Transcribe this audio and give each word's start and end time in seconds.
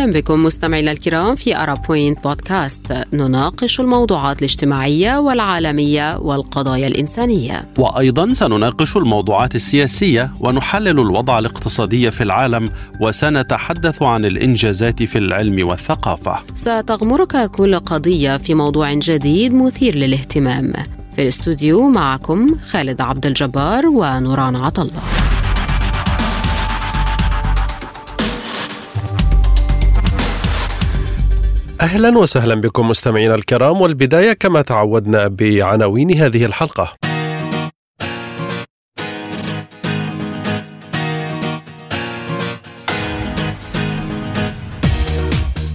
أهلا 0.00 0.12
بكم 0.12 0.44
مستمعينا 0.44 0.92
الكرام 0.92 1.34
في 1.34 1.56
أرا 1.56 1.74
بوينت 1.74 2.24
بودكاست. 2.24 2.92
نناقش 3.12 3.80
الموضوعات 3.80 4.38
الاجتماعية 4.38 5.18
والعالمية 5.18 6.18
والقضايا 6.18 6.86
الإنسانية. 6.86 7.64
وأيضا 7.78 8.34
سنناقش 8.34 8.96
الموضوعات 8.96 9.54
السياسية 9.54 10.32
ونحلل 10.40 11.00
الوضع 11.00 11.38
الاقتصادي 11.38 12.10
في 12.10 12.22
العالم 12.22 12.70
وسنتحدث 13.00 14.02
عن 14.02 14.24
الإنجازات 14.24 15.02
في 15.02 15.18
العلم 15.18 15.68
والثقافة. 15.68 16.38
ستغمرك 16.54 17.50
كل 17.50 17.78
قضية 17.78 18.36
في 18.36 18.54
موضوع 18.54 18.94
جديد 18.94 19.54
مثير 19.54 19.94
للاهتمام. 19.94 20.72
في 21.16 21.22
الاستوديو 21.22 21.88
معكم 21.88 22.58
خالد 22.70 23.00
عبد 23.00 23.26
الجبار 23.26 23.86
ونوران 23.86 24.56
عطله 24.56 25.00
أهلا 31.80 32.18
وسهلا 32.18 32.54
بكم 32.54 32.88
مستمعينا 32.88 33.34
الكرام 33.34 33.80
والبداية 33.80 34.32
كما 34.32 34.62
تعودنا 34.62 35.28
بعناوين 35.28 36.16
هذه 36.16 36.44
الحلقة. 36.44 36.96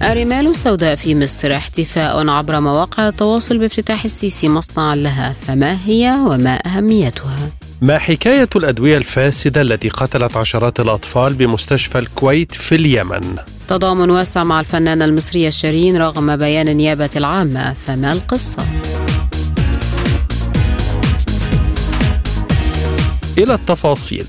الرمال 0.02 0.48
السوداء 0.48 0.96
في 0.96 1.16
مصر 1.16 1.56
احتفاء 1.56 2.30
عبر 2.30 2.60
مواقع 2.60 3.08
التواصل 3.08 3.58
بافتتاح 3.58 4.06
السيسي 4.06 4.50
مصنعا 4.50 4.96
لها 4.96 5.34
فما 5.48 5.78
هي 5.86 6.16
وما 6.28 6.60
أهميتها؟ 6.66 7.65
ما 7.86 7.98
حكاية 8.00 8.50
الأدوية 8.56 8.98
الفاسدة 8.98 9.62
التي 9.62 9.90
قتلت 9.90 10.38
عشرات 10.38 10.80
الأطفال 10.80 11.34
بمستشفى 11.34 11.98
الكويت 11.98 12.52
في 12.52 12.76
اليمن؟ 12.76 13.36
تضامن 13.68 14.10
واسع 14.10 14.44
مع 14.44 14.60
الفنانة 14.60 15.06
المصرية 15.06 15.50
شيرين 15.50 15.98
رغم 15.98 16.36
بيان 16.36 16.68
النيابة 16.68 17.10
العامة 17.16 17.74
فما 17.74 18.14
القصة؟ 18.14 18.66
إلى 23.38 23.54
التفاصيل 23.54 24.26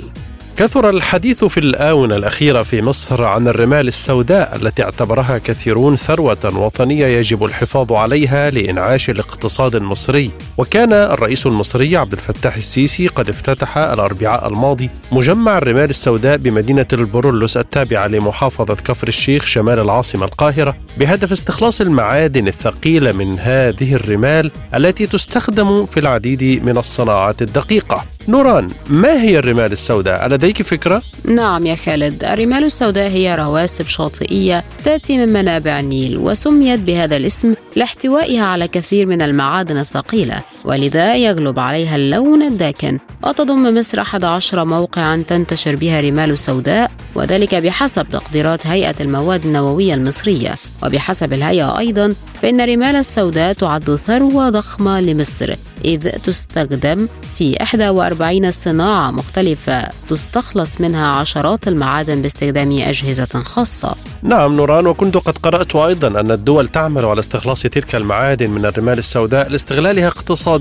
كثر 0.56 0.90
الحديث 0.90 1.44
في 1.44 1.60
الآونة 1.60 2.16
الأخيرة 2.16 2.62
في 2.62 2.82
مصر 2.82 3.24
عن 3.24 3.48
الرمال 3.48 3.88
السوداء 3.88 4.56
التي 4.56 4.82
اعتبرها 4.82 5.38
كثيرون 5.38 5.96
ثروة 5.96 6.58
وطنية 6.58 7.06
يجب 7.06 7.44
الحفاظ 7.44 7.92
عليها 7.92 8.50
لإنعاش 8.50 9.10
الاقتصاد 9.10 9.74
المصري. 9.76 10.30
وكان 10.58 10.92
الرئيس 10.92 11.46
المصري 11.46 11.96
عبد 11.96 12.12
الفتاح 12.12 12.56
السيسي 12.56 13.06
قد 13.06 13.28
افتتح 13.28 13.78
الأربعاء 13.78 14.48
الماضي 14.48 14.90
مجمع 15.12 15.58
الرمال 15.58 15.90
السوداء 15.90 16.36
بمدينة 16.36 16.86
البرولوس 16.92 17.56
التابعة 17.56 18.06
لمحافظة 18.06 18.74
كفر 18.74 19.08
الشيخ 19.08 19.46
شمال 19.46 19.80
العاصمة 19.80 20.24
القاهرة 20.24 20.76
بهدف 20.98 21.32
استخلاص 21.32 21.80
المعادن 21.80 22.48
الثقيلة 22.48 23.12
من 23.12 23.38
هذه 23.38 23.94
الرمال 23.94 24.50
التي 24.74 25.06
تستخدم 25.06 25.86
في 25.86 26.00
العديد 26.00 26.64
من 26.64 26.78
الصناعات 26.78 27.42
الدقيقة. 27.42 28.16
نوران 28.28 28.69
ما 28.88 29.22
هي 29.22 29.38
الرمال 29.38 29.72
السوداء؟ 29.72 30.28
لديك 30.28 30.62
فكرة؟ 30.62 31.02
نعم 31.24 31.66
يا 31.66 31.74
خالد 31.74 32.24
الرمال 32.24 32.64
السوداء 32.64 33.08
هي 33.08 33.34
رواسب 33.34 33.86
شاطئية 33.86 34.64
تأتي 34.84 35.19
من 35.19 35.32
منابع 35.32 35.80
النيل 35.80 36.16
وسميت 36.19 36.80
بهذا 36.80 37.16
الاسم 37.16 37.54
لاحتوائها 37.77 38.44
على 38.44 38.69
كثير 38.69 39.06
من 39.06 39.22
المعادن 39.22 39.78
الثقيلة 39.78 40.42
ولذا 40.67 41.16
يغلب 41.16 41.59
عليها 41.59 41.97
اللون 41.97 42.43
الداكن. 42.43 42.99
وتضم 43.25 43.78
مصر 43.78 44.00
11 44.00 44.65
موقعا 44.65 45.25
تنتشر 45.28 45.77
بها 45.77 46.00
رمال 46.00 46.38
سوداء 46.38 46.91
وذلك 47.15 47.54
بحسب 47.54 48.06
تقديرات 48.12 48.66
هيئة 48.66 48.94
المواد 49.00 49.47
النووية 49.47 49.94
المصرية. 49.94 50.55
وبحسب 50.82 51.32
الهيئة 51.32 51.78
أيضا 51.78 52.15
فإن 52.43 52.60
رمال 52.60 52.97
السوداء 52.97 53.53
تعد 53.53 53.97
ثروة 54.06 54.50
ضخمة 54.50 55.00
لمصر 55.00 55.55
إذ 55.84 56.10
تستخدم 56.10 57.09
في 57.37 57.56
41 57.81 58.50
صناعة 58.50 59.10
مختلفة. 59.10 59.88
تستخلص 60.09 60.81
منها 60.81 61.06
عشرات 61.06 61.69
المعادن 61.69 62.22
باستخدام 62.22 62.72
أجهزة 62.72 63.43
خاصة. 63.44 63.94
نعم 64.22 64.55
نوران 64.55 64.87
وكنت 64.87 65.16
قد 65.16 65.38
قرأت 65.38 65.76
أيضا 65.76 66.21
أن 66.21 66.31
الدول 66.31 66.69
تعمل 66.69 67.05
على 67.05 67.21
استخلاص 67.21 67.62
تلك 67.62 67.94
المعادن 67.94 68.50
من 68.50 68.65
الرمال 68.65 68.99
السوداء 68.99 69.49
لاستغلالها 69.49 70.09
اقتصاديا. 70.09 70.56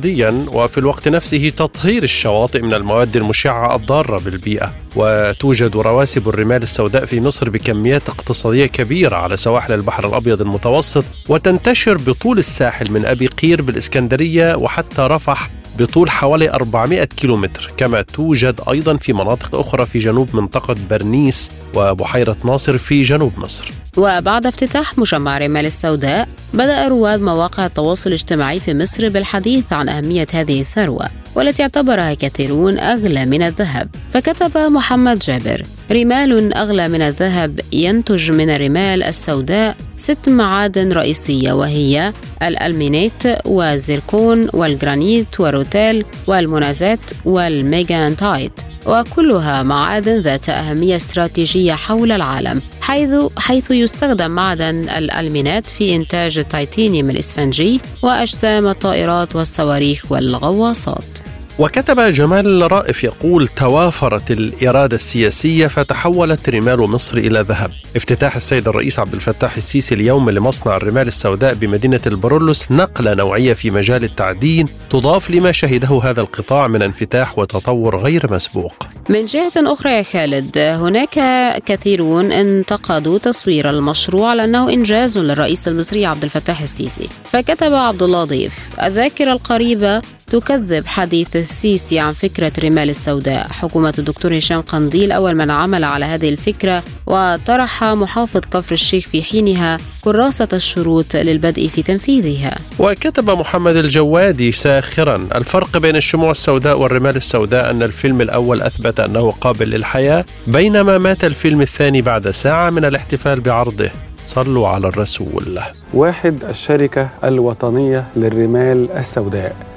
وفي 0.48 0.78
الوقت 0.78 1.08
نفسه 1.08 1.50
تطهير 1.50 2.04
الشواطئ 2.04 2.62
من 2.62 2.74
المواد 2.74 3.18
المشعة 3.18 3.76
الضارة 3.76 4.20
بالبيئة. 4.20 4.74
وتوجد 4.96 5.76
رواسب 5.76 6.30
الرمال 6.30 6.64
السوداء 6.64 7.06
في 7.06 7.22
مصر 7.22 7.50
بكميات 7.50 8.10
اقتصادية 8.10 8.66
كبيرة 8.66 9.16
على 9.16 9.38
سواحل 9.38 9.74
البحر 9.74 10.08
الأبيض 10.08 10.42
المتوسط 10.42 11.04
وتنتشر 11.30 11.98
بطول 11.98 12.38
الساحل 12.38 12.92
من 12.92 13.06
أبي 13.06 13.28
قير 13.28 13.62
بالإسكندرية 13.62 14.56
وحتى 14.56 15.02
رفح 15.02 15.50
بطول 15.80 16.10
حوالي 16.10 16.50
400 16.50 17.04
كيلومتر 17.04 17.72
كما 17.78 18.02
توجد 18.02 18.62
أيضا 18.70 18.98
في 18.98 19.14
مناطق 19.14 19.56
أخرى 19.56 19.86
في 19.86 20.00
جنوب 20.00 20.36
منطقة 20.36 20.76
برنيس 20.90 21.52
وبحيرة 21.76 22.38
ناصر 22.44 22.78
في 22.78 23.04
جنوب 23.04 23.32
مصر. 23.38 23.72
وبعد 23.98 24.46
افتتاح 24.46 24.98
مجمع 24.98 25.38
رمال 25.38 25.66
السوداء 25.66 26.28
بدأ 26.54 26.88
رواد 26.88 27.22
مواقع 27.22 27.66
التواصل 27.66 28.10
الاجتماعي 28.10 28.60
في 28.60 28.74
مصر 28.74 29.10
بالحديث 29.10 29.74
عن 29.74 29.90
أهمية 29.90 30.28
هذه 30.34 30.62
الثروة 30.62 31.06
والتي 31.36 31.64
اعتبرها 31.64 32.14
كثيرون 32.14 32.80
أغلى 32.80 33.26
من 33.26 33.42
الذهب. 33.42 33.90
فكتب 34.14 34.58
محمد 34.58 35.20
جابر 35.20 35.64
رمال 35.92 36.54
أغلى 36.54 36.88
من 36.88 37.02
الذهب 37.02 37.60
ينتج 37.74 38.32
من 38.32 38.50
الرمال 38.50 39.04
السوداء 39.04 39.76
ست 39.98 40.30
معادن 40.30 40.92
رئيسية 40.92 41.54
وهي 41.54 42.14
الألمينيت 42.44 43.24
والزيركون 43.46 44.50
والجرانيت 44.54 45.40
والروتيل 45.40 46.06
والمونازيت 46.28 47.00
والماجنتايت 47.26 48.52
وكلها 48.86 49.64
معادن 49.64 50.16
ذات 50.16 50.50
أهمية 50.50 50.96
استراتيجية 50.96 51.74
حول 51.74 52.12
العالم 52.12 52.62
حيث 52.82 53.10
حيث 53.38 53.72
يستخدم 53.72 54.32
معدن 54.32 54.90
الألمينات 54.90 55.66
في 55.66 55.96
إنتاج 55.96 56.38
التيتانيوم 56.38 57.10
الإسفنجي 57.10 57.80
وأجسام 58.04 58.68
الطائرات 58.68 59.36
والصواريخ 59.36 60.12
والغواصات. 60.12 61.25
وكتب 61.60 62.00
جمال 62.00 62.72
رائف 62.72 63.04
يقول 63.04 63.48
توافرت 63.48 64.32
الإرادة 64.32 64.96
السياسية 64.96 65.68
فتحولت 65.68 66.50
رمال 66.50 66.80
مصر 66.80 67.18
إلى 67.18 67.40
ذهب. 67.40 67.72
افتتاح 67.96 68.36
السيد 68.36 68.68
الرئيس 68.68 69.00
عبد 69.00 69.14
الفتاح 69.14 69.56
السيسي 69.56 69.96
اليوم 69.96 70.30
لمصنع 70.30 70.78
الرمال 70.78 71.08
السوداء 71.08 71.54
بمدينة 71.54 72.02
البرلس 72.08 72.72
نقلة 72.72 73.14
نوعية 73.14 73.54
في 73.54 73.72
مجال 73.72 74.04
التعدين 74.04 74.66
تضاف 74.90 75.32
لما 75.32 75.52
شهده 75.52 76.02
هذا 76.04 76.22
القطاع 76.22 76.68
من 76.68 76.82
انفتاح 76.82 77.40
وتطور 77.40 77.98
غير 77.98 78.34
مسبوق. 78.34 78.74
من 79.10 79.26
جهة 79.26 79.52
أخرى 79.56 79.92
يا 79.92 80.04
خالد 80.04 80.58
هناك 80.58 81.20
كثيرون 81.66 82.32
انتقدوا 82.32 83.18
تصوير 83.18 83.70
المشروع 83.70 84.30
على 84.30 84.44
أنه 84.44 84.70
إنجاز 84.70 85.18
للرئيس 85.18 85.68
المصري 85.68 86.06
عبد 86.06 86.24
الفتاح 86.24 86.62
السيسي. 86.62 87.10
فكتب 87.32 87.74
عبد 87.74 88.04
الله 88.04 88.24
ضيف 88.24 88.60
الذاكرة 88.84 89.32
القريبة 89.32 90.02
تكذب 90.28 90.86
حديث 90.86 91.36
السيسي 91.36 92.00
عن 92.00 92.14
فكرة 92.14 92.52
رمال 92.64 92.90
السوداء. 92.90 93.48
حكومة 93.48 93.94
الدكتور 94.00 94.38
هشام 94.38 94.62
قنديل 94.62 95.12
أول 95.12 95.36
من 95.36 95.52
عمل 95.52 95.84
على 95.84 96.06
هذه 96.06 96.30
الفكرة 96.30 96.84
وطرح 97.08 97.84
محافظ 97.84 98.40
كفر 98.40 98.74
الشيخ 98.74 99.08
في 99.08 99.24
حينها 99.24 99.80
كراسة 100.02 100.48
الشروط 100.54 101.16
للبدء 101.16 101.68
في 101.68 101.84
تنفيذها. 101.84 102.56
وكتب 102.80 103.30
محمد 103.30 103.76
الجوادي 103.76 104.52
ساخرا 104.52 105.28
الفرق 105.36 105.78
بين 105.78 105.96
الشموع 105.96 106.32
السوداء 106.32 106.80
والرمال 106.80 107.16
السوداء 107.16 107.72
أن 107.72 107.84
الفيلم 107.84 108.22
الأول 108.22 108.62
أثبت 108.62 109.00
أنه 109.00 109.32
قابل 109.32 109.70
للحياة 109.70 110.26
بينما 110.48 110.98
مات 110.98 111.24
الفيلم 111.24 111.62
الثاني 111.62 112.02
بعد 112.02 112.30
ساعة 112.30 112.70
من 112.70 112.86
الاحتفال 112.86 113.40
بعرضه. 113.40 113.90
صلوا 114.24 114.68
على 114.68 114.88
الرسول. 114.88 115.60
واحد 115.94 116.44
الشركة 116.44 117.10
الوطنية 117.24 118.08
للرمال 118.16 118.92
السوداء. 118.92 119.75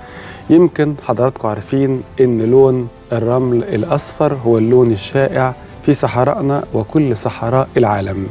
يمكن 0.50 0.94
حضراتكم 1.06 1.48
عارفين 1.48 2.02
إن 2.20 2.42
لون 2.42 2.88
الرمل 3.12 3.64
الأصفر 3.64 4.34
هو 4.34 4.58
اللون 4.58 4.92
الشائع 4.92 5.54
في 5.82 5.94
صحرائنا 5.94 6.64
وكل 6.74 7.16
صحراء 7.16 7.68
العالم. 7.76 8.26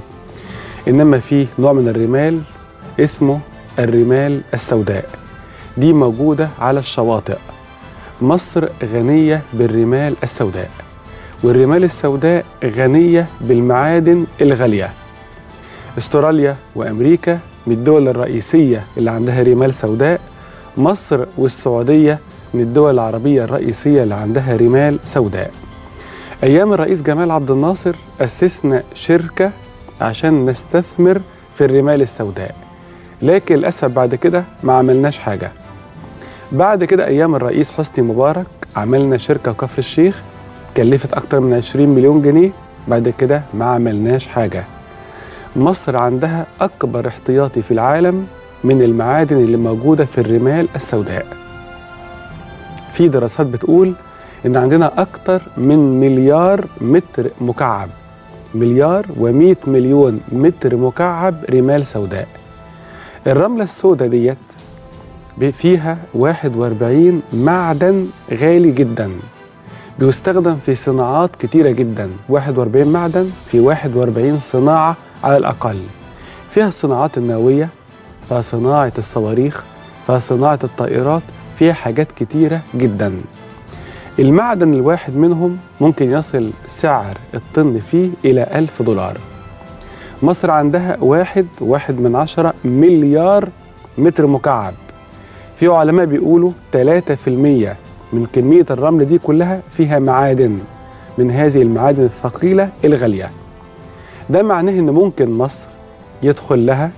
إنما 0.87 1.19
في 1.19 1.47
نوع 1.59 1.73
من 1.73 1.87
الرمال 1.87 2.41
اسمه 2.99 3.39
الرمال 3.79 4.41
السوداء. 4.53 5.09
دي 5.77 5.93
موجودة 5.93 6.49
على 6.59 6.79
الشواطئ. 6.79 7.37
مصر 8.21 8.67
غنية 8.93 9.41
بالرمال 9.53 10.15
السوداء. 10.23 10.69
والرمال 11.43 11.83
السوداء 11.83 12.45
غنية 12.63 13.25
بالمعادن 13.41 14.25
الغالية. 14.41 14.89
استراليا 15.97 16.55
وأمريكا 16.75 17.39
من 17.67 17.73
الدول 17.73 18.07
الرئيسية 18.07 18.83
اللي 18.97 19.11
عندها 19.11 19.43
رمال 19.43 19.73
سوداء 19.73 20.21
مصر 20.77 21.25
والسعودية 21.37 22.19
من 22.53 22.61
الدول 22.61 22.93
العربية 22.93 23.43
الرئيسية 23.43 24.03
اللي 24.03 24.15
عندها 24.15 24.57
رمال 24.57 24.99
سوداء. 25.05 25.51
أيام 26.43 26.73
الرئيس 26.73 27.01
جمال 27.01 27.31
عبد 27.31 27.51
الناصر 27.51 27.95
أسسنا 28.21 28.83
شركة 28.93 29.51
عشان 30.01 30.45
نستثمر 30.45 31.21
في 31.57 31.65
الرمال 31.65 32.01
السوداء. 32.01 32.55
لكن 33.21 33.55
للأسف 33.55 33.85
بعد 33.85 34.15
كده 34.15 34.43
ما 34.63 34.73
عملناش 34.73 35.19
حاجة. 35.19 35.51
بعد 36.51 36.83
كده 36.83 37.07
أيام 37.07 37.35
الرئيس 37.35 37.71
حسني 37.71 38.05
مبارك 38.07 38.45
عملنا 38.75 39.17
شركة 39.17 39.53
كفر 39.53 39.79
الشيخ 39.79 40.21
كلفت 40.77 41.13
أكتر 41.13 41.39
من 41.39 41.53
20 41.53 41.89
مليون 41.89 42.21
جنيه. 42.21 42.49
بعد 42.87 43.13
كده 43.17 43.41
ما 43.53 43.65
عملناش 43.65 44.27
حاجة. 44.27 44.63
مصر 45.55 45.97
عندها 45.97 46.45
أكبر 46.61 47.07
احتياطي 47.07 47.61
في 47.61 47.71
العالم 47.71 48.27
من 48.63 48.81
المعادن 48.81 49.37
اللي 49.37 49.57
موجودة 49.57 50.05
في 50.05 50.21
الرمال 50.21 50.67
السوداء. 50.75 51.25
في 52.93 53.07
دراسات 53.07 53.47
بتقول 53.47 53.93
إن 54.45 54.57
عندنا 54.57 54.91
أكتر 55.01 55.41
من 55.57 55.99
مليار 55.99 56.65
متر 56.81 57.29
مكعب 57.41 57.89
مليار 58.55 59.05
و100 59.05 59.67
مليون 59.67 60.21
متر 60.31 60.75
مكعب 60.75 61.35
رمال 61.53 61.85
سوداء. 61.87 62.27
الرملة 63.27 63.63
السوداء 63.63 64.07
ديت 64.07 64.37
فيها 65.53 65.97
41 66.13 67.21
معدن 67.33 68.07
غالي 68.31 68.71
جدا 68.71 69.11
بيستخدم 69.99 70.55
في 70.55 70.75
صناعات 70.75 71.29
كتيرة 71.39 71.69
جدا. 71.69 72.09
41 72.29 72.87
معدن 72.91 73.29
في 73.45 73.59
41 73.59 74.39
صناعة 74.39 74.95
على 75.23 75.37
الأقل. 75.37 75.79
فيها 76.51 76.67
الصناعات 76.67 77.17
النووية 77.17 77.69
فيها 78.29 78.41
صناعة 78.41 78.91
الصواريخ 78.97 79.63
فيها 80.07 80.19
صناعة 80.19 80.59
الطائرات 80.63 81.21
فيها 81.59 81.73
حاجات 81.73 82.07
كتيرة 82.11 82.61
جدا. 82.75 83.13
المعدن 84.19 84.73
الواحد 84.73 85.15
منهم 85.15 85.57
ممكن 85.81 86.09
يصل 86.09 86.51
سعر 86.67 87.17
الطن 87.33 87.79
فيه 87.79 88.09
إلى 88.25 88.47
ألف 88.55 88.81
دولار. 88.81 89.17
مصر 90.23 90.51
عندها 90.51 90.97
واحد 91.01 91.45
واحد 91.61 91.99
من 91.99 92.15
عشرة 92.15 92.53
مليار 92.65 93.49
متر 93.97 94.27
مكعب. 94.27 94.73
في 95.55 95.67
علماء 95.67 96.05
بيقولوا 96.05 96.51
3% 96.71 96.77
من 98.13 98.27
كمية 98.33 98.65
الرمل 98.69 99.05
دي 99.05 99.17
كلها 99.17 99.61
فيها 99.71 99.99
معادن 99.99 100.59
من 101.17 101.31
هذه 101.31 101.61
المعادن 101.61 102.03
الثقيلة 102.03 102.69
الغالية. 102.85 103.29
ده 104.29 104.43
معناه 104.43 104.71
إن 104.71 104.89
ممكن 104.89 105.31
مصر 105.31 105.67
يدخل 106.23 106.65
لها 106.65 106.91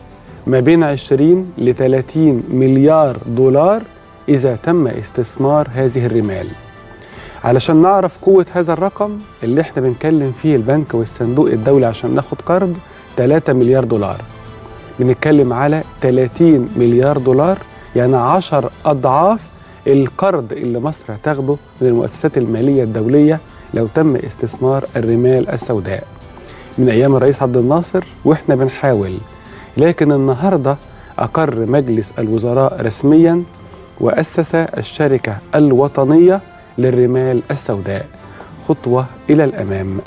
ما 0.47 0.59
بين 0.59 0.83
20 0.83 1.53
ل 1.57 1.73
30 1.73 2.43
مليار 2.49 3.17
دولار 3.27 3.81
إذا 4.29 4.57
تم 4.63 4.87
استثمار 4.87 5.67
هذه 5.73 6.05
الرمال. 6.05 6.47
علشان 7.43 7.81
نعرف 7.81 8.17
قوة 8.21 8.45
هذا 8.53 8.73
الرقم 8.73 9.17
اللي 9.43 9.61
إحنا 9.61 9.81
بنتكلم 9.81 10.31
فيه 10.31 10.55
البنك 10.55 10.93
والصندوق 10.93 11.47
الدولي 11.51 11.85
عشان 11.85 12.15
ناخد 12.15 12.41
قرض 12.45 12.77
3 13.17 13.53
مليار 13.53 13.83
دولار. 13.83 14.15
بنتكلم 14.99 15.53
على 15.53 15.83
30 16.01 16.69
مليار 16.75 17.17
دولار 17.17 17.57
يعني 17.95 18.15
10 18.17 18.71
أضعاف 18.85 19.39
القرض 19.87 20.53
اللي 20.53 20.79
مصر 20.79 21.03
هتاخده 21.09 21.55
من 21.81 21.87
المؤسسات 21.87 22.37
المالية 22.37 22.83
الدولية 22.83 23.39
لو 23.73 23.87
تم 23.95 24.15
استثمار 24.15 24.85
الرمال 24.95 25.49
السوداء. 25.49 26.03
من 26.77 26.89
أيام 26.89 27.15
الرئيس 27.15 27.41
عبد 27.41 27.57
الناصر 27.57 28.03
وإحنا 28.25 28.55
بنحاول 28.55 29.13
لكن 29.79 30.11
النهاردة 30.11 30.75
أقر 31.19 31.65
مجلس 31.65 32.11
الوزراء 32.19 32.81
رسميا 32.81 33.43
وأسس 33.99 34.55
الشركة 34.55 35.37
الوطنية 35.55 36.41
للرمال 36.77 37.41
السوداء. 37.51 38.05
خطوة 38.67 39.05
إلى 39.29 39.43
الأمام. 39.43 39.99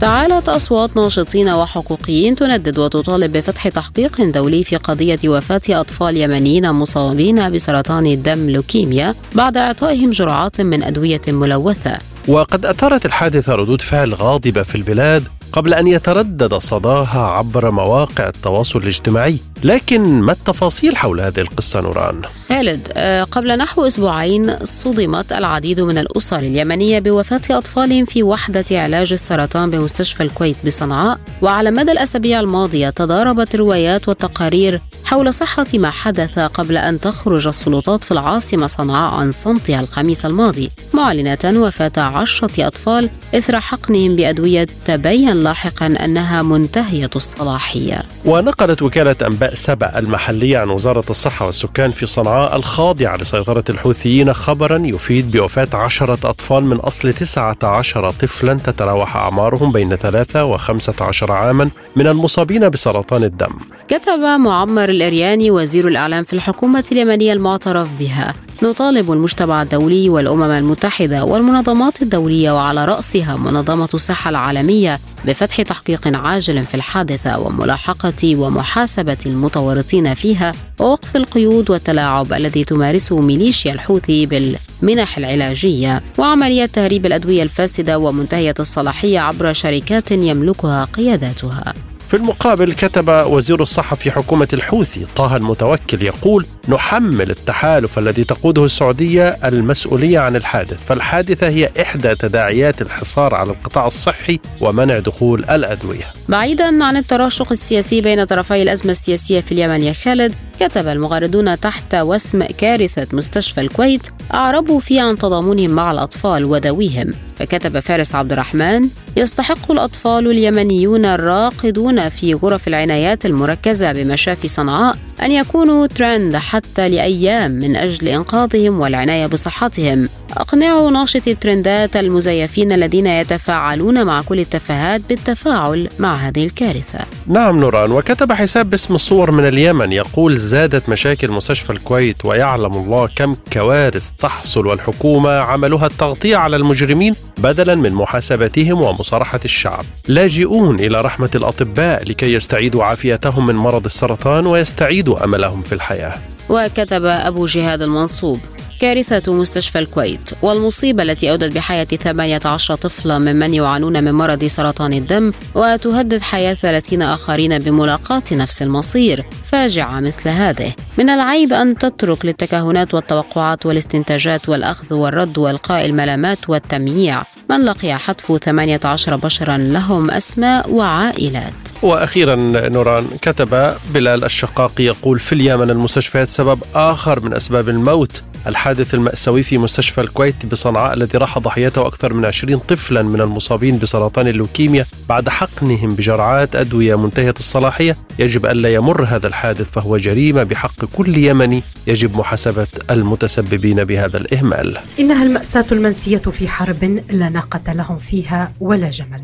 تعالت 0.00 0.48
أصوات 0.48 0.96
ناشطين 0.96 1.48
وحقوقيين 1.48 2.36
تندد 2.36 2.78
وتطالب 2.78 3.32
بفتح 3.32 3.68
تحقيق 3.68 4.22
دولي 4.22 4.64
في 4.64 4.76
قضية 4.76 5.18
وفاة 5.24 5.60
أطفال 5.68 6.16
يمنيين 6.16 6.70
مصابين 6.72 7.52
بسرطان 7.52 8.06
الدم 8.06 8.50
لوكيميا 8.50 9.14
بعد 9.34 9.56
إعطائهم 9.56 10.10
جرعات 10.10 10.60
من 10.60 10.82
أدوية 10.82 11.20
ملوثة. 11.28 11.98
وقد 12.28 12.66
أثارت 12.66 13.06
الحادثة 13.06 13.54
ردود 13.54 13.80
فعل 13.80 14.14
غاضبة 14.14 14.62
في 14.62 14.74
البلاد 14.74 15.24
قبل 15.52 15.74
أن 15.74 15.86
يتردد 15.86 16.54
صداها 16.54 17.20
عبر 17.20 17.70
مواقع 17.70 18.28
التواصل 18.28 18.78
الاجتماعي. 18.78 19.38
لكن 19.62 20.20
ما 20.20 20.32
التفاصيل 20.32 20.96
حول 20.96 21.20
هذه 21.20 21.40
القصة 21.40 21.80
نوران؟ 21.80 22.22
خالد 22.48 22.92
آه، 22.92 23.22
قبل 23.22 23.58
نحو 23.58 23.86
أسبوعين 23.86 24.64
صدمت 24.64 25.32
العديد 25.32 25.80
من 25.80 25.98
الأسر 25.98 26.38
اليمنية 26.38 26.98
بوفاة 26.98 27.40
أطفالهم 27.50 28.04
في 28.04 28.22
وحدة 28.22 28.64
علاج 28.70 29.12
السرطان 29.12 29.70
بمستشفى 29.70 30.22
الكويت 30.22 30.56
بصنعاء. 30.66 31.18
وعلى 31.42 31.70
مدى 31.70 31.92
الأسابيع 31.92 32.40
الماضية 32.40 32.90
تضاربت 32.90 33.54
الروايات 33.54 34.08
والتقارير 34.08 34.80
حول 35.04 35.34
صحة 35.34 35.66
ما 35.74 35.90
حدث 35.90 36.38
قبل 36.38 36.76
أن 36.76 37.00
تخرج 37.00 37.46
السلطات 37.46 38.04
في 38.04 38.12
العاصمة 38.12 38.66
صنعاء 38.66 39.14
عن 39.14 39.32
صمتها 39.32 39.80
الخميس 39.80 40.26
الماضي. 40.26 40.70
معلنة 40.94 41.38
وفاة 41.44 42.02
عشرة 42.02 42.66
أطفال 42.66 43.10
إثر 43.34 43.60
حقنهم 43.60 44.16
بأدوية 44.16 44.66
تبين 44.86 45.39
لاحقا 45.40 45.86
أنها 45.86 46.42
منتهية 46.42 47.10
الصلاحية 47.16 48.02
ونقلت 48.24 48.82
وكالة 48.82 49.16
أنباء 49.22 49.54
سبأ 49.54 49.98
المحلية 49.98 50.58
عن 50.58 50.70
وزارة 50.70 51.04
الصحة 51.10 51.46
والسكان 51.46 51.90
في 51.90 52.06
صنعاء 52.06 52.56
الخاضعة 52.56 53.16
لسيطرة 53.16 53.64
الحوثيين 53.70 54.32
خبرا 54.32 54.82
يفيد 54.84 55.30
بوفاة 55.36 55.68
عشرة 55.74 56.18
أطفال 56.24 56.64
من 56.64 56.76
أصل 56.76 57.12
تسعة 57.12 57.56
عشر 57.62 58.10
طفلا 58.10 58.54
تتراوح 58.54 59.16
أعمارهم 59.16 59.72
بين 59.72 59.96
ثلاثة 59.96 60.44
وخمسة 60.44 60.94
عشر 61.00 61.32
عاما 61.32 61.70
من 61.96 62.06
المصابين 62.06 62.68
بسرطان 62.68 63.24
الدم. 63.24 63.52
كتب 63.88 64.18
معمر 64.18 64.88
الإرياني 64.88 65.50
وزير 65.50 65.88
الإعلام 65.88 66.24
في 66.24 66.32
الحكومة 66.32 66.84
اليمنية 66.92 67.32
المعترف 67.32 67.88
بها. 67.98 68.34
نطالب 68.62 69.12
المجتمع 69.12 69.62
الدولي 69.62 70.08
والأمم 70.08 70.42
المتحدة 70.42 71.24
والمنظمات 71.24 72.02
الدولية 72.02 72.50
وعلى 72.50 72.84
رأسها 72.84 73.36
منظمة 73.36 73.88
الصحة 73.94 74.30
العالمية 74.30 75.00
بفتح 75.26 75.62
تحقيق 75.62 76.16
عاجل 76.16 76.64
في 76.64 76.74
الحادثة 76.74 77.38
وملاحقة 77.40 78.36
ومحاسبة 78.36 79.16
المتورطين 79.26 80.14
فيها 80.14 80.52
ووقف 80.78 81.16
القيود 81.16 81.70
والتلاعب 81.70 82.32
الذي 82.32 82.64
تمارسه 82.64 83.20
ميليشيا 83.20 83.72
الحوثي 83.72 84.26
بالمنح 84.26 85.18
العلاجية 85.18 86.02
وعملية 86.18 86.66
تهريب 86.66 87.06
الأدوية 87.06 87.42
الفاسدة 87.42 87.98
ومنتهية 87.98 88.54
الصلاحية 88.60 89.20
عبر 89.20 89.52
شركات 89.52 90.10
يملكها 90.10 90.84
قياداتها. 90.84 91.74
في 92.08 92.16
المقابل 92.16 92.72
كتب 92.72 93.08
وزير 93.08 93.62
الصحة 93.62 93.96
في 93.96 94.10
حكومة 94.10 94.48
الحوثي 94.52 95.06
طه 95.16 95.36
المتوكل 95.36 96.02
يقول 96.02 96.46
نحمل 96.68 97.30
التحالف 97.30 97.98
الذي 97.98 98.24
تقوده 98.24 98.64
السعودية 98.64 99.28
المسؤولية 99.28 100.18
عن 100.18 100.36
الحادث. 100.36 100.86
فالحادثة 100.86 101.48
هي 101.48 101.70
إحدى 101.80 102.14
تداعيات 102.14 102.82
الحصار 102.82 103.34
على 103.34 103.50
القطاع 103.50 103.86
الصحي 103.86 104.38
ومنع 104.60 104.98
دخول 104.98 105.44
الأدوية. 105.44 106.04
بعيدا 106.28 106.84
عن 106.84 106.96
التراشق 106.96 107.52
السياسي 107.52 108.00
بين 108.00 108.24
طرفي 108.24 108.62
الأزمة 108.62 108.92
السياسية 108.92 109.40
في 109.40 109.52
اليمن 109.52 109.82
يا 109.82 109.92
خالد 109.92 110.34
كتب 110.60 110.88
المغردون 110.88 111.60
تحت 111.60 111.94
وسم 111.94 112.42
كارثة 112.42 113.16
مستشفى 113.16 113.60
الكويت 113.60 114.02
أعربوا 114.34 114.80
فيه 114.80 115.02
عن 115.02 115.18
تضامنهم 115.18 115.70
مع 115.70 115.92
الأطفال 115.92 116.44
وذويهم. 116.44 117.14
فكتب 117.36 117.80
فارس 117.80 118.14
عبد 118.14 118.32
الرحمن 118.32 118.88
يستحق 119.16 119.70
الأطفال 119.70 120.30
اليمنيون 120.30 121.04
الراقدون 121.04 122.08
في 122.08 122.34
غرف 122.34 122.68
العنايات 122.68 123.26
المركزة 123.26 123.92
بمشافي 123.92 124.48
صنعاء 124.48 124.96
أن 125.22 125.30
يكونوا 125.32 125.86
ترند 125.86 126.36
حتى 126.50 126.88
لأيام 126.88 127.50
من 127.50 127.76
أجل 127.76 128.08
إنقاذهم 128.08 128.80
والعناية 128.80 129.26
بصحتهم. 129.26 130.08
أقنعوا 130.36 130.90
ناشطي 130.90 131.30
الترندات 131.30 131.96
المزيفين 131.96 132.72
الذين 132.72 133.06
يتفاعلون 133.06 134.06
مع 134.06 134.22
كل 134.22 134.40
التفاهات 134.40 135.00
بالتفاعل 135.08 135.88
مع 135.98 136.14
هذه 136.14 136.44
الكارثة. 136.44 136.98
نعم 137.26 137.60
نوران 137.60 137.92
وكتب 137.92 138.32
حساب 138.32 138.70
باسم 138.70 138.94
الصور 138.94 139.30
من 139.30 139.48
اليمن 139.48 139.92
يقول 139.92 140.36
زادت 140.36 140.88
مشاكل 140.88 141.30
مستشفى 141.30 141.70
الكويت 141.70 142.24
ويعلم 142.24 142.72
الله 142.72 143.08
كم 143.16 143.36
كوارث 143.52 144.10
تحصل 144.18 144.66
والحكومة 144.66 145.30
عملها 145.30 145.86
التغطية 145.86 146.36
على 146.36 146.56
المجرمين 146.56 147.14
بدلا 147.38 147.74
من 147.74 147.92
محاسبتهم 147.92 148.80
ومصارحة 148.80 149.40
الشعب. 149.44 149.84
لاجئون 150.08 150.80
إلى 150.80 151.00
رحمة 151.00 151.30
الأطباء 151.34 152.04
لكي 152.04 152.32
يستعيدوا 152.32 152.84
عافيتهم 152.84 153.46
من 153.46 153.54
مرض 153.54 153.84
السرطان 153.84 154.46
ويستعيدوا 154.46 155.24
أملهم 155.24 155.62
في 155.62 155.72
الحياة. 155.72 156.18
وكتب 156.50 157.04
أبو 157.04 157.46
جهاد 157.46 157.82
المنصوب 157.82 158.40
كارثة 158.80 159.32
مستشفى 159.32 159.78
الكويت 159.78 160.30
والمصيبة 160.42 161.02
التي 161.02 161.30
أودت 161.30 161.52
بحياة 161.52 161.84
18 161.84 162.74
طفلا 162.74 163.18
ممن 163.18 163.54
يعانون 163.54 164.04
من 164.04 164.12
مرض 164.12 164.44
سرطان 164.44 164.92
الدم 164.92 165.32
وتهدد 165.54 166.22
حياة 166.22 166.54
30 166.54 167.02
آخرين 167.02 167.58
بملاقاة 167.58 168.22
نفس 168.32 168.62
المصير. 168.62 169.24
فاجعة 169.46 170.00
مثل 170.00 170.28
هذه. 170.28 170.72
من 170.98 171.10
العيب 171.10 171.52
أن 171.52 171.78
تترك 171.78 172.24
للتكهنات 172.24 172.94
والتوقعات 172.94 173.66
والاستنتاجات 173.66 174.48
والأخذ 174.48 174.94
والرد 174.94 175.38
والقاء 175.38 175.86
الملامات 175.86 176.50
والتمييع. 176.50 177.22
من 177.50 177.64
لقي 177.64 177.98
حتف 177.98 178.32
18 178.32 179.16
بشرا 179.16 179.56
لهم 179.56 180.10
أسماء 180.10 180.70
وعائلات. 180.70 181.52
وأخيرا 181.82 182.34
نوران 182.68 183.06
كتب 183.22 183.74
بلال 183.94 184.24
الشقاقي 184.24 184.84
يقول 184.84 185.18
في 185.18 185.32
اليمن 185.32 185.70
المستشفيات 185.70 186.28
سبب 186.28 186.58
آخر 186.74 187.20
من 187.20 187.34
أسباب 187.34 187.68
الموت. 187.68 188.22
الحادث 188.46 188.94
المأساوي 188.94 189.42
في 189.42 189.58
مستشفى 189.58 190.00
الكويت 190.00 190.46
بصنعاء 190.46 190.94
الذي 190.94 191.18
راح 191.18 191.38
ضحيته 191.38 191.86
أكثر 191.86 192.14
من 192.14 192.24
20 192.24 192.58
طفلا 192.58 193.02
من 193.02 193.20
المصابين 193.20 193.78
بسرطان 193.78 194.28
اللوكيميا 194.28 194.86
بعد 195.08 195.28
حقنهم 195.28 195.88
بجرعات 195.94 196.56
أدوية 196.56 196.98
منتهية 196.98 197.34
الصلاحية. 197.38 197.96
يجب 198.18 198.46
ألا 198.46 198.74
يمر 198.74 199.04
هذا 199.04 199.26
الحادث 199.26 199.70
فهو 199.70 199.96
جريمة 199.96 200.42
بحق 200.42 200.84
كل 200.84 201.18
يمني. 201.18 201.62
يجب 201.86 202.16
محاسبة 202.16 202.66
المتسببين 202.90 203.84
بهذا 203.84 204.16
الإهمال. 204.16 204.78
إنها 204.98 205.22
المأساة 205.22 205.66
المنسية 205.72 206.18
في 206.18 206.48
حرب 206.48 207.02
لا 207.10 207.28
ناقة 207.28 207.72
لهم 207.72 207.98
فيها 207.98 208.52
ولا 208.60 208.90
جمل. 208.90 209.22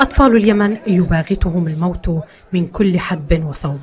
أطفال 0.00 0.36
اليمن 0.36 0.76
يباغتهم 0.86 1.66
الموت 1.68 2.22
من 2.52 2.66
كل 2.66 2.98
حدب 2.98 3.44
وصوب. 3.44 3.80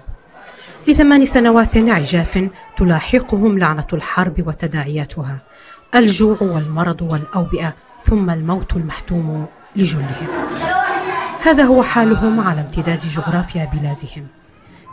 لثمان 0.87 1.25
سنوات 1.25 1.77
عجاف 1.77 2.49
تلاحقهم 2.77 3.59
لعنة 3.59 3.87
الحرب 3.93 4.47
وتداعياتها 4.47 5.37
الجوع 5.95 6.37
والمرض 6.41 7.01
والأوبئة 7.01 7.73
ثم 8.03 8.29
الموت 8.29 8.75
المحتوم 8.75 9.45
لجلهم. 9.75 10.27
هذا 11.43 11.63
هو 11.63 11.83
حالهم 11.83 12.39
على 12.39 12.61
امتداد 12.61 12.99
جغرافيا 12.99 13.65
بلادهم. 13.65 14.27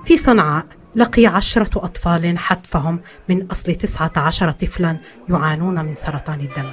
في 0.05 0.17
صنعاء 0.17 0.65
لقي 0.97 1.27
عشرة 1.27 1.85
أطفال 1.85 2.39
حتفهم 2.39 3.01
من 3.29 3.47
أصل 3.51 3.75
تسعة 3.75 4.13
عشر 4.17 4.51
طفلا 4.51 4.97
يعانون 5.29 5.85
من 5.85 5.95
سرطان 5.95 6.41
الدم. 6.41 6.71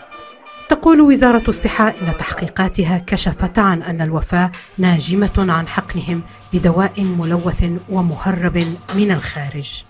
تقول 0.71 1.01
وزارة 1.01 1.43
الصحة 1.47 1.89
إن 2.01 2.17
تحقيقاتها 2.17 2.97
كشفت 3.07 3.59
عن 3.59 3.83
أن 3.83 4.01
الوفاة 4.01 4.51
ناجمة 4.77 5.31
عن 5.37 5.67
حقنهم 5.67 6.21
بدواء 6.53 7.03
ملوث 7.03 7.65
ومهرب 7.89 8.57
من 8.95 9.11
الخارج. 9.11 9.83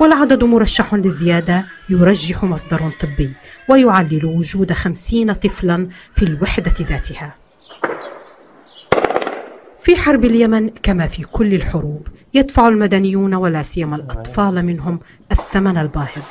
والعدد 0.00 0.44
مرشح 0.44 0.94
للزيادة 0.94 1.64
يرجح 1.88 2.44
مصدر 2.44 2.90
طبي 3.00 3.32
ويعلل 3.68 4.24
وجود 4.24 4.72
خمسين 4.72 5.32
طفلا 5.32 5.88
في 6.14 6.22
الوحدة 6.22 6.74
ذاتها. 6.80 7.34
في 9.78 9.96
حرب 9.96 10.24
اليمن 10.24 10.68
كما 10.82 11.06
في 11.06 11.22
كل 11.22 11.54
الحروب 11.54 12.08
يدفع 12.34 12.68
المدنيون 12.68 13.34
ولا 13.34 13.62
سيما 13.62 13.96
الأطفال 13.96 14.64
منهم 14.64 15.00
الثمن 15.32 15.78
الباهظ 15.78 16.22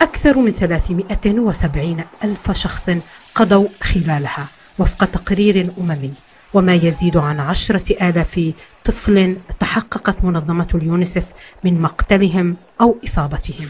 أكثر 0.00 0.38
من 0.38 0.52
370 0.52 2.04
ألف 2.24 2.52
شخص 2.52 2.90
قضوا 3.34 3.68
خلالها 3.82 4.46
وفق 4.78 5.04
تقرير 5.04 5.68
أممي 5.78 6.12
وما 6.54 6.74
يزيد 6.74 7.16
عن 7.16 7.40
عشرة 7.40 8.08
آلاف 8.08 8.52
طفل 8.84 9.36
تحققت 9.60 10.24
منظمة 10.24 10.68
اليونسف 10.74 11.24
من 11.64 11.80
مقتلهم 11.80 12.56
أو 12.80 12.98
إصابتهم. 13.04 13.66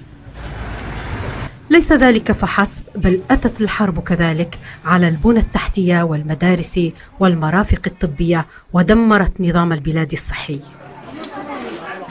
ليس 1.71 1.93
ذلك 1.93 2.33
فحسب 2.33 2.85
بل 2.97 3.23
أتت 3.31 3.61
الحرب 3.61 4.01
كذلك 4.01 4.59
على 4.85 5.09
البنى 5.09 5.39
التحتية 5.39 6.03
والمدارس 6.03 6.81
والمرافق 7.21 7.81
الطبية 7.87 8.47
ودمرت 8.73 9.41
نظام 9.41 9.73
البلاد 9.73 10.13
الصحي. 10.13 10.61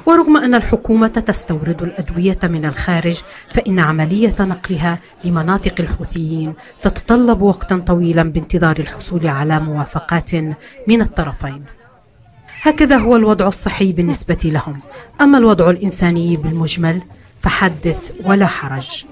ورغم 0.10 0.38
أن 0.38 0.56
الحكومة 0.56 1.08
تستورد 1.08 1.82
الأدوية 1.82 2.40
من 2.44 2.66
الخارج 2.66 3.22
فإن 3.50 3.80
عملية 3.80 4.36
نقلها 4.40 5.00
لمناطق 5.24 5.74
الحوثيين 5.80 6.54
تتطلب 6.82 7.42
وقتا 7.42 7.78
طويلا 7.78 8.24
بانتظار 8.24 8.80
الحصول 8.80 9.28
على 9.28 9.60
موافقات 9.60 10.36
من 10.88 11.02
الطرفين. 11.02 11.64
هكذا 12.62 12.98
هو 12.98 13.16
الوضع 13.16 13.48
الصحي 13.48 13.92
بالنسبة 13.92 14.38
لهم. 14.46 14.80
أما 15.22 15.38
الوضع 15.38 15.70
الإنساني 15.70 16.38
بالمجمل 16.38 17.02
فحدث 17.40 18.12
ولا 18.26 18.46
حرج. 18.46 19.06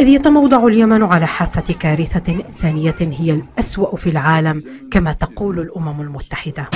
إذ 0.00 0.08
يتموضع 0.08 0.66
اليمن 0.66 1.02
على 1.02 1.26
حافة 1.26 1.74
كارثة 1.74 2.32
إنسانية 2.48 2.96
هي 3.00 3.32
الأسوأ 3.32 3.96
في 3.96 4.10
العالم 4.10 4.64
كما 4.90 5.12
تقول 5.12 5.60
الأمم 5.60 6.00
المتحدة. 6.00 6.68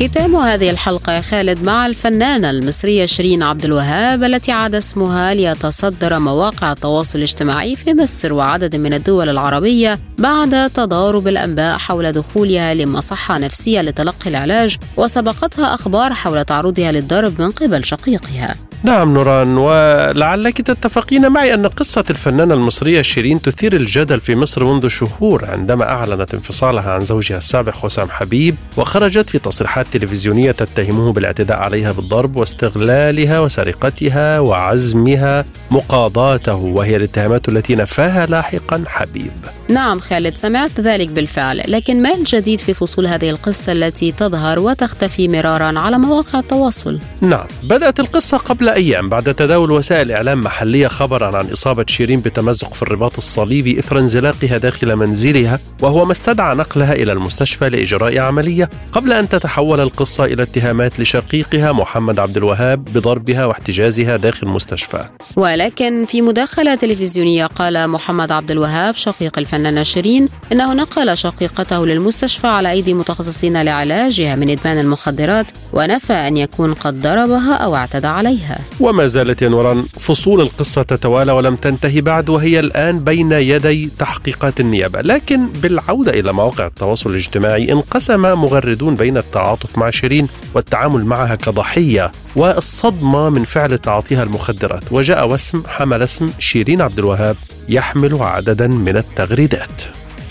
ختام 0.00 0.36
هذه 0.36 0.70
الحلقة 0.70 1.20
خالد 1.20 1.64
مع 1.64 1.86
الفنانة 1.86 2.50
المصرية 2.50 3.06
شيرين 3.06 3.42
عبد 3.42 3.64
الوهاب 3.64 4.24
التي 4.24 4.52
عاد 4.52 4.74
اسمها 4.74 5.34
ليتصدر 5.34 6.18
مواقع 6.18 6.72
التواصل 6.72 7.18
الاجتماعي 7.18 7.76
في 7.76 7.94
مصر 7.94 8.32
وعدد 8.32 8.76
من 8.76 8.94
الدول 8.94 9.28
العربية 9.28 9.98
بعد 10.18 10.70
تضارب 10.70 11.28
الأنباء 11.28 11.78
حول 11.78 12.12
دخولها 12.12 12.74
لمصحة 12.74 13.38
نفسية 13.38 13.80
لتلقي 13.80 14.30
العلاج 14.30 14.76
وسبقتها 14.96 15.74
أخبار 15.74 16.14
حول 16.14 16.44
تعرضها 16.44 16.92
للضرب 16.92 17.40
من 17.40 17.50
قبل 17.50 17.84
شقيقها. 17.84 18.54
نعم 18.82 19.14
نوران 19.14 19.56
ولعلك 19.58 20.60
تتفقين 20.60 21.28
معي 21.28 21.54
أن 21.54 21.66
قصة 21.66 22.04
الفنانة 22.10 22.54
المصرية 22.54 23.02
شيرين 23.02 23.42
تثير 23.42 23.76
الجدل 23.76 24.20
في 24.20 24.36
مصر 24.36 24.64
منذ 24.64 24.88
شهور 24.88 25.44
عندما 25.44 25.84
أعلنت 25.84 26.34
انفصالها 26.34 26.92
عن 26.92 27.00
زوجها 27.00 27.36
السابق 27.36 27.74
حسام 27.74 28.10
حبيب 28.10 28.56
وخرجت 28.76 29.30
في 29.30 29.38
تصريحات 29.38 29.85
تلفزيونية 29.92 30.50
تتهمه 30.50 31.12
بالاعتداء 31.12 31.56
عليها 31.56 31.92
بالضرب 31.92 32.36
واستغلالها 32.36 33.40
وسرقتها 33.40 34.40
وعزمها 34.40 35.44
مقاضاته 35.70 36.54
وهي 36.54 36.96
الاتهامات 36.96 37.48
التي 37.48 37.74
نفاها 37.74 38.26
لاحقا 38.26 38.84
حبيب. 38.86 39.32
نعم 39.68 40.00
خالد 40.00 40.34
سمعت 40.34 40.80
ذلك 40.80 41.08
بالفعل 41.08 41.62
لكن 41.68 42.02
ما 42.02 42.14
الجديد 42.14 42.60
في 42.60 42.74
فصول 42.74 43.06
هذه 43.06 43.30
القصة 43.30 43.72
التي 43.72 44.12
تظهر 44.12 44.58
وتختفي 44.58 45.28
مرارا 45.28 45.78
على 45.78 45.98
مواقع 45.98 46.38
التواصل؟ 46.38 46.98
نعم 47.20 47.46
بدأت 47.62 48.00
القصة 48.00 48.36
قبل 48.36 48.68
أيام 48.68 49.08
بعد 49.08 49.34
تداول 49.34 49.70
وسائل 49.70 50.12
إعلام 50.12 50.40
محلية 50.40 50.88
خبرا 50.88 51.38
عن 51.38 51.46
إصابة 51.46 51.84
شيرين 51.88 52.20
بتمزق 52.20 52.74
في 52.74 52.82
الرباط 52.82 53.16
الصليبي 53.16 53.78
إثر 53.78 53.98
انزلاقها 53.98 54.58
داخل 54.58 54.96
منزلها 54.96 55.58
وهو 55.82 56.04
ما 56.04 56.12
استدعى 56.12 56.54
نقلها 56.54 56.92
إلى 56.92 57.12
المستشفى 57.12 57.68
لإجراء 57.68 58.18
عملية. 58.18 58.70
قبل 58.92 59.12
أن 59.12 59.28
تتحول 59.28 59.75
القصة 59.82 60.24
إلى 60.24 60.42
اتهامات 60.42 61.00
لشقيقها 61.00 61.72
محمد 61.72 62.18
عبد 62.18 62.36
الوهاب 62.36 62.84
بضربها 62.84 63.44
واحتجازها 63.44 64.16
داخل 64.16 64.46
المستشفى 64.46 65.04
ولكن 65.36 66.04
في 66.08 66.22
مداخلة 66.22 66.74
تلفزيونية 66.74 67.46
قال 67.46 67.88
محمد 67.88 68.32
عبد 68.32 68.50
الوهاب 68.50 68.94
شقيق 68.94 69.38
الفنانة 69.38 69.82
شيرين 69.82 70.28
إنه 70.52 70.74
نقل 70.74 71.16
شقيقته 71.16 71.86
للمستشفى 71.86 72.46
على 72.46 72.70
أيدي 72.70 72.94
متخصصين 72.94 73.62
لعلاجها 73.62 74.36
من 74.36 74.50
إدمان 74.50 74.78
المخدرات 74.78 75.46
ونفى 75.72 76.12
أن 76.12 76.36
يكون 76.36 76.74
قد 76.74 77.02
ضربها 77.02 77.54
أو 77.54 77.76
اعتدى 77.76 78.06
عليها. 78.06 78.58
وما 78.80 79.06
زالت 79.06 79.42
يا 79.42 79.48
نوران 79.48 79.84
فصول 80.00 80.40
القصة 80.40 80.82
تتوالى 80.82 81.32
ولم 81.32 81.56
تنتهي 81.56 82.00
بعد 82.00 82.28
وهي 82.28 82.60
الآن 82.60 82.98
بين 82.98 83.32
يدي 83.32 83.90
تحقيقات 83.98 84.60
النيابة. 84.60 85.00
لكن 85.00 85.46
بالعودة 85.46 86.12
إلى 86.20 86.32
مواقع 86.32 86.66
التواصل 86.66 87.10
الاجتماعي 87.10 87.72
انقسم 87.72 88.20
مغردون 88.20 88.94
بين 88.94 89.16
التعاطف 89.16 89.65
مع 89.76 89.90
شيرين 89.90 90.28
والتعامل 90.54 91.04
معها 91.04 91.34
كضحية 91.34 92.12
والصدمة 92.36 93.30
من 93.30 93.44
فعل 93.44 93.78
تعاطيها 93.78 94.22
المخدرات. 94.22 94.82
وجاء 94.90 95.28
واسم 95.28 95.62
حمل 95.68 96.02
اسم 96.02 96.30
شيرين 96.38 96.80
عبد 96.80 96.98
الوهاب 96.98 97.36
يحمل 97.68 98.18
عددا 98.22 98.66
من 98.66 98.96
التغريدات. 98.96 99.82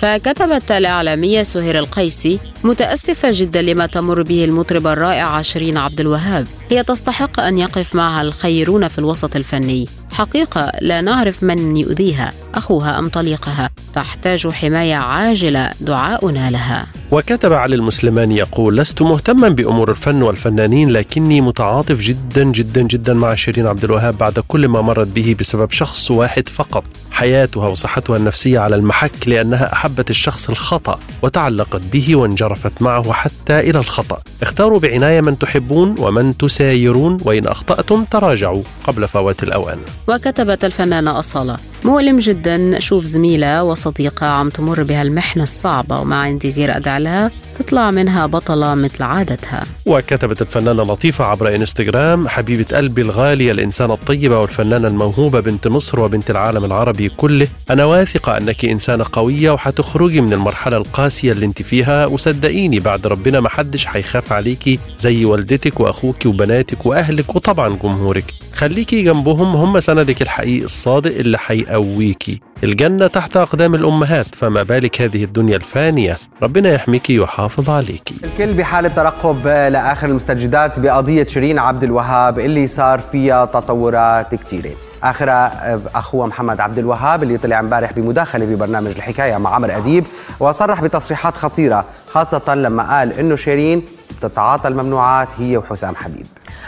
فكتبت 0.06 0.72
الإعلامية 0.72 1.44
سهير 1.44 1.80
القيسي 1.80 2.40
متأسفة 2.64 3.30
جدا 3.32 3.62
لما 3.62 3.86
تمر 3.86 4.22
به 4.22 4.46
المطربة 4.46 4.94
الرائعة 4.94 5.42
شيرين 5.42 5.78
عبد 5.78 6.00
الوهاب. 6.00 6.48
هي 6.70 6.84
تستحق 6.84 7.40
أن 7.40 7.58
يقف 7.58 7.96
معها 7.96 8.22
الخيرون 8.22 8.88
في 8.88 9.00
الوسط 9.00 9.36
الفني. 9.36 9.88
حقيقة 10.12 10.72
لا 10.82 11.02
نعرف 11.02 11.44
من 11.44 11.78
يؤذيها. 11.78 12.34
أخوها 12.56 13.00
أم 13.00 13.10
طليقها. 13.10 13.70
تحتاج 13.96 14.48
حماية 14.48 14.96
عاجلة 14.96 15.72
دعاؤنا 15.82 16.52
لها. 16.52 16.88
وكتب 17.12 17.54
علي 17.54 17.76
المسلماني 17.76 18.36
يقول 18.38 18.78
لست 18.78 19.02
مهتما 19.02 19.50
بأمور 19.50 19.92
الفن 19.92 20.22
والفنانين 20.22 20.90
لكني 20.90 21.42
متعاطف 21.42 22.00
جدا 22.00 22.44
جدا 22.44 22.82
جدا 22.82 23.14
مع 23.14 23.36
شيرين 23.36 23.68
عبد 23.68 23.84
الوهاب 23.84 24.18
بعد 24.18 24.40
كل 24.48 24.68
ما 24.68 24.82
مرت 24.82 25.08
به 25.08 25.36
بسبب 25.40 25.72
شخص 25.72 26.12
واحد 26.12 26.48
فقط. 26.48 26.84
حياتها 27.16 27.70
وصحتها 27.70 28.18
النفسية 28.18 28.60
على 28.60 28.76
المحك 28.76 29.28
لأنها 29.28 29.74
أحبت 29.74 30.10
الشخص 30.10 30.50
الخطأ 30.50 31.00
وتعلقت 31.22 31.82
به 31.94 32.16
وانجرفت 32.16 32.82
معه 32.82 33.14
حتى 33.14 33.60
إلى 33.60 33.80
الخطأ. 33.80 34.20
اختاروا 34.42 34.80
بعناية 34.80 35.22
من 35.22 35.40
تحبون 35.40 35.96
ومن 36.00 36.38
تسايرون 36.38 37.18
وإن 37.24 37.48
أخطأتم 37.48 38.06
تراجعوا 38.06 38.64
قبل 38.88 39.08
فوات 39.08 39.44
الأوان. 39.44 39.78
وكتبت 40.08 40.66
الفنانة 40.66 41.20
أصالة 41.20 41.58
مؤلم 41.84 42.20
جدا. 42.20 42.78
أشوف 42.78 43.04
زميلة 43.04 43.64
وصديقة 43.64 44.28
عم 44.28 44.50
تمر 44.50 44.84
بهالمحنة 44.84 45.44
الصعبة 45.44 46.00
وما 46.00 46.16
عندي 46.16 46.52
غير 46.52 46.78
أدعي 46.78 47.00
لها 47.04 47.32
تطلع 47.60 47.92
منها 47.92 48.26
بطلة 48.26 48.76
مثل 48.76 49.04
عادتها. 49.04 49.64
وكتبت 49.86 50.42
الفنانة 50.42 50.84
لطيفة 50.84 51.26
عبر 51.26 51.56
إنستغرام 51.56 52.28
حبيبة 52.28 52.78
قلبي 52.78 53.02
الغالية 53.02 53.52
الإنسانة 53.52 53.94
الطيبة 53.94 54.40
والفنانة 54.40 54.88
الموهوبة 54.88 55.40
بنت 55.40 55.68
مصر 55.68 56.00
وبنت 56.00 56.32
العالم 56.32 56.66
العربي 56.66 57.10
كله. 57.10 57.48
أنا 57.70 57.86
واثقة 57.86 58.38
أنك 58.38 58.66
إنسانة 58.66 59.06
قوية 59.12 59.52
وحتخرجي 59.52 60.22
من 60.22 60.34
المرحلة 60.34 60.78
القاسية 60.78 61.32
اللي 61.32 61.46
أنت 61.46 61.62
فيها 61.62 62.06
وصدقيني 62.06 62.80
بعد 62.80 63.08
ربنا 63.08 63.40
ما 63.40 63.50
حدش 63.50 63.86
حيخاف 63.86 64.32
عليكي 64.32 64.80
زي 65.00 65.26
والدتك 65.26 65.80
وأخوك 65.80 66.26
وبناتك 66.26 66.86
وأهلك 66.86 67.36
وطبعا 67.36 67.70
جمهورك. 67.84 68.34
خليكي 68.54 69.02
جنبهم 69.02 69.56
هم 69.56 69.80
سندك 69.80 70.22
الحقيقي 70.22 70.66
الصادق 70.66 71.16
اللي 71.16 71.38
حيقويكي 71.70 72.42
الجنة 72.64 73.08
تحت 73.08 73.38
أقدام 73.38 73.76
الأمهات 73.76 74.36
فما 74.36 74.64
بالك 74.64 75.02
هذه 75.02 75.24
الدنيا 75.24 75.56
الفانية؟ 75.56 76.18
ربنا 76.44 76.70
يحميكي 76.74 77.20
ويحافظ 77.20 77.70
عليكي 77.70 78.16
الكل 78.24 78.54
بحالة 78.54 78.90
ترقب 78.90 79.48
لآخر 79.48 80.10
المستجدات 80.10 80.80
بقضية 80.80 81.26
شيرين 81.26 81.60
عبد 81.60 81.84
الوهاب 81.84 82.40
اللي 82.40 82.68
صار 82.68 83.00
فيها 83.00 83.46
تطورات 83.46 84.36
كثيرة 84.36 84.72
اخرها 85.04 85.80
اخوها 85.96 86.28
محمد 86.28 86.60
عبد 86.60 86.78
الوهاب 86.78 87.24
اللي 87.24 87.38
طلع 87.38 87.60
امبارح 87.60 87.94
بمداخلة 87.94 88.46
ببرنامج 88.46 88.92
الحكاية 88.96 89.38
مع 89.38 89.56
عمر 89.56 89.78
أديب 89.78 90.06
وصرح 90.40 90.82
بتصريحات 90.82 91.38
خطيرة 91.38 91.86
خاصة 92.12 92.56
لما 92.56 92.98
قال 92.98 93.14
إنه 93.14 93.36
شيرين 93.36 93.86
تتعاطى 94.22 94.68
الممنوعات 94.68 95.28
هي 95.40 95.58
وحسام 95.58 95.96
حبيب. 95.96 96.26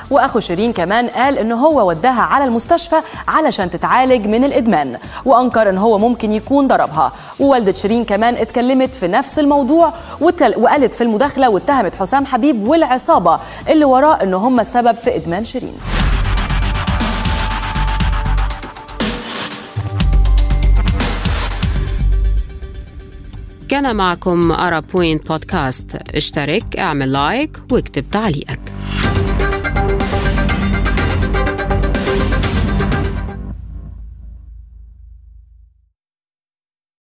وأخو 0.09 0.39
شيرين 0.39 0.73
كمان 0.73 1.07
قال 1.07 1.37
انه 1.37 1.55
هو 1.55 1.89
وداها 1.89 2.21
على 2.21 2.43
المستشفى 2.43 2.95
علشان 3.27 3.69
تتعالج 3.69 4.27
من 4.27 4.43
الإدمان 4.43 4.97
وأنكر 5.25 5.69
إن 5.69 5.77
هو 5.77 5.97
ممكن 5.97 6.31
يكون 6.31 6.67
ضربها. 6.67 7.11
ووالدة 7.39 7.73
شيرين 7.73 8.05
كمان 8.05 8.35
اتكلمت 8.35 8.95
في 8.95 9.07
نفس 9.07 9.39
الموضوع 9.39 9.93
وقالت 10.21 10.93
في 10.93 11.03
المداخلة 11.03 11.49
واتهمت 11.49 11.95
حسام 11.95 12.25
حبيب 12.25 12.67
والعصابة 12.67 13.39
اللي 13.69 13.85
وراه 13.85 14.23
إن 14.23 14.33
هم 14.33 14.59
السبب 14.59 14.95
في 14.95 15.15
إدمان 15.15 15.45
شيرين. 15.45 15.73
كان 23.69 23.95
معكم 23.95 24.51
أرا 24.51 24.79
بوينت 24.79 25.27
بودكاست 25.27 25.97
اشترك 26.15 26.77
اعمل 26.77 27.11
like 27.11 27.59
واكتب 27.71 28.05
تعليقك. 28.11 28.59